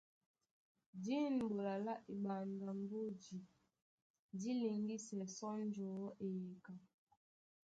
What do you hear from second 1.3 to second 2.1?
ɓola lá